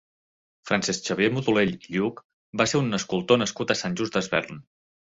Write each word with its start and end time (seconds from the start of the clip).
Francesc 0.69 1.05
Xavier 1.09 1.29
Modolell 1.35 1.75
i 1.75 1.93
Lluch 1.99 2.25
va 2.63 2.69
ser 2.73 2.83
un 2.85 3.03
escultor 3.03 3.45
nascut 3.45 3.77
a 3.77 3.81
Sant 3.85 4.01
Just 4.03 4.19
Desvern. 4.21 4.69